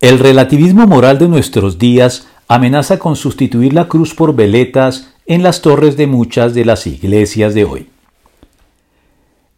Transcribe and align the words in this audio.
El 0.00 0.20
relativismo 0.20 0.86
moral 0.86 1.18
de 1.18 1.26
nuestros 1.26 1.76
días 1.76 2.28
amenaza 2.46 3.00
con 3.00 3.16
sustituir 3.16 3.72
la 3.72 3.88
cruz 3.88 4.14
por 4.14 4.32
veletas 4.32 5.12
en 5.26 5.42
las 5.42 5.60
torres 5.60 5.96
de 5.96 6.06
muchas 6.06 6.54
de 6.54 6.64
las 6.64 6.86
iglesias 6.86 7.52
de 7.52 7.64
hoy. 7.64 7.88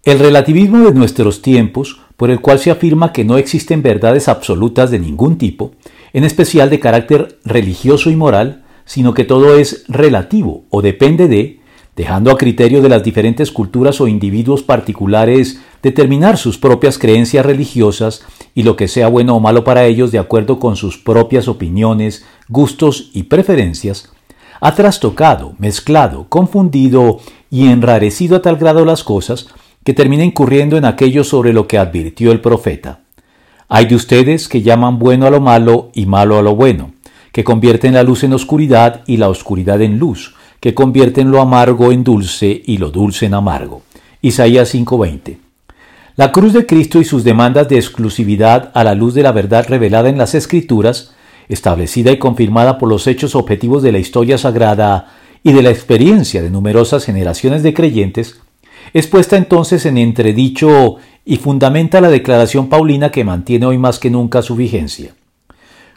El 0.03 0.19
relativismo 0.19 0.79
de 0.79 0.95
nuestros 0.95 1.43
tiempos, 1.43 2.01
por 2.17 2.31
el 2.31 2.41
cual 2.41 2.59
se 2.59 2.71
afirma 2.71 3.13
que 3.13 3.23
no 3.23 3.37
existen 3.37 3.83
verdades 3.83 4.29
absolutas 4.29 4.91
de 4.91 4.99
ningún 4.99 5.37
tipo, 5.37 5.73
en 6.15 6.25
especial 6.25 6.71
de 6.71 6.81
carácter 6.81 7.39
religioso 7.45 8.09
y 8.09 8.17
moral, 8.17 8.65
sino 8.87 9.13
que 9.13 9.25
todo 9.25 9.59
es 9.59 9.85
relativo 9.89 10.65
o 10.71 10.81
depende 10.81 11.29
de, 11.29 11.61
dejando 11.97 12.31
a 12.31 12.39
criterio 12.39 12.81
de 12.81 12.89
las 12.89 13.05
diferentes 13.05 13.53
culturas 13.53 14.01
o 14.01 14.09
individuos 14.09 14.63
particulares 14.63 15.61
determinar 15.83 16.39
sus 16.39 16.57
propias 16.57 16.97
creencias 16.97 17.45
religiosas 17.45 18.23
y 18.55 18.63
lo 18.63 18.77
que 18.77 18.89
sea 18.89 19.09
bueno 19.09 19.37
o 19.37 19.41
malo 19.41 19.65
para 19.65 19.85
ellos 19.85 20.13
de 20.13 20.19
acuerdo 20.19 20.59
con 20.59 20.77
sus 20.77 20.99
propias 20.99 21.49
opiniones, 21.49 22.25
gustos 22.49 23.11
y 23.15 23.25
preferencias, 23.25 24.11
ha 24.61 24.75
trastocado, 24.75 25.55
mezclado, 25.59 26.27
confundido 26.29 27.19
y 27.51 27.69
enrarecido 27.69 28.37
a 28.37 28.43
tal 28.43 28.57
grado 28.57 28.85
las 28.85 29.05
cosas 29.05 29.49
que 29.85 29.95
termina 29.95 30.25
incurriendo 30.25 30.77
en 30.77 30.85
aquello 30.85 31.25
sobre 31.25 31.53
lo 31.53 31.67
que 31.67 31.79
advirtió 31.79 32.33
el 32.33 32.41
profeta. 32.41 33.01
Hay 33.69 33.87
de 33.87 33.95
ustedes 33.95 34.49
que 34.49 34.63
llaman 34.63 34.99
bueno 34.99 35.27
a 35.27 35.31
lo 35.31 35.41
malo 35.41 35.91
y 35.95 36.07
malo 36.07 36.39
a 36.39 36.43
lo 36.43 36.55
bueno, 36.55 36.93
que 37.33 37.45
convierten 37.45 37.95
la 37.95 38.03
luz 38.03 38.25
en 38.25 38.33
oscuridad 38.33 39.03
y 39.07 39.17
la 39.17 39.29
oscuridad 39.29 39.81
en 39.81 39.99
luz, 39.99 40.35
que 40.61 40.75
convierten 40.75 41.31
lo 41.31 41.41
amargo 41.41 41.93
en 41.93 42.05
dulce 42.05 42.63
y 42.67 42.77
lo 42.79 42.91
dulce 42.91 43.27
en 43.27 43.35
amargo. 43.35 43.83
Isaías 44.21 44.75
5:20. 44.75 45.50
La 46.17 46.33
cruz 46.33 46.53
de 46.53 46.67
Cristo 46.67 47.01
y 47.01 47.05
sus 47.05 47.23
demandas 47.23 47.69
de 47.69 47.77
exclusividad 47.77 48.73
a 48.75 48.83
la 48.83 48.95
luz 48.95 49.15
de 49.15 49.23
la 49.23 49.33
verdad 49.33 49.67
revelada 49.69 50.09
en 50.09 50.19
las 50.19 50.35
Escrituras, 50.35 51.15
establecida 51.49 52.11
y 52.11 52.19
confirmada 52.19 52.79
por 52.79 52.89
los 52.89 53.07
hechos 53.07 53.35
objetivos 53.35 53.83
de 53.83 53.93
la 53.93 53.99
historia 53.99 54.37
sagrada 54.37 55.13
y 55.43 55.53
de 55.53 55.63
la 55.63 55.71
experiencia 55.71 56.43
de 56.43 56.51
numerosas 56.51 57.05
generaciones 57.05 57.63
de 57.63 57.75
creyentes, 57.75 58.41
es 58.93 59.07
puesta 59.07 59.37
entonces 59.37 59.87
en 59.87 59.99
entredicho 59.99 60.97
y 61.25 61.37
fundamenta 61.37 62.01
la 62.01 62.11
declaración 62.11 62.69
paulina 62.69 63.11
que 63.11 63.25
mantiene 63.25 63.67
hoy 63.67 63.79
más 63.79 63.99
que 63.99 64.11
nunca 64.11 64.43
su 64.43 64.57
vigencia. 64.57 65.15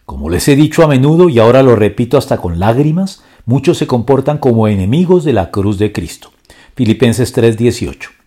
Como 0.06 0.30
les 0.30 0.48
he 0.48 0.56
dicho 0.56 0.84
a 0.84 0.88
menudo 0.88 1.30
y 1.30 1.40
ahora 1.40 1.64
lo 1.64 1.76
repito 1.76 2.18
hasta 2.18 2.38
con 2.38 2.60
lágrimas, 2.60 3.24
muchos 3.46 3.78
se 3.78 3.88
comportan 3.88 4.38
como 4.38 4.68
enemigos 4.68 5.24
de 5.24 5.34
la 5.34 5.50
cruz 5.50 5.80
de 5.80 5.92
Cristo. 5.92 6.32
Filipenses 6.76 7.34
3:18. 7.34 8.23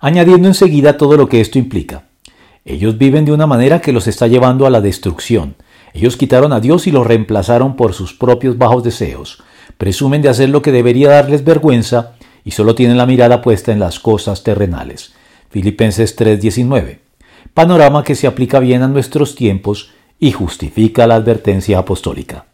Añadiendo 0.00 0.46
enseguida 0.46 0.96
todo 0.96 1.16
lo 1.16 1.28
que 1.28 1.40
esto 1.40 1.58
implica. 1.58 2.04
Ellos 2.64 2.98
viven 2.98 3.24
de 3.24 3.32
una 3.32 3.46
manera 3.46 3.80
que 3.80 3.92
los 3.92 4.06
está 4.06 4.28
llevando 4.28 4.66
a 4.66 4.70
la 4.70 4.80
destrucción. 4.80 5.56
Ellos 5.92 6.16
quitaron 6.16 6.52
a 6.52 6.60
Dios 6.60 6.86
y 6.86 6.92
lo 6.92 7.02
reemplazaron 7.02 7.74
por 7.74 7.94
sus 7.94 8.14
propios 8.14 8.58
bajos 8.58 8.84
deseos. 8.84 9.42
Presumen 9.76 10.22
de 10.22 10.28
hacer 10.28 10.50
lo 10.50 10.62
que 10.62 10.70
debería 10.70 11.10
darles 11.10 11.44
vergüenza 11.44 12.12
y 12.44 12.52
solo 12.52 12.74
tienen 12.74 12.96
la 12.96 13.06
mirada 13.06 13.42
puesta 13.42 13.72
en 13.72 13.80
las 13.80 13.98
cosas 13.98 14.44
terrenales. 14.44 15.14
Filipenses 15.50 16.14
3:19. 16.16 17.00
Panorama 17.54 18.04
que 18.04 18.14
se 18.14 18.26
aplica 18.26 18.60
bien 18.60 18.82
a 18.82 18.88
nuestros 18.88 19.34
tiempos 19.34 19.90
y 20.20 20.30
justifica 20.32 21.06
la 21.06 21.16
advertencia 21.16 21.78
apostólica. 21.78 22.44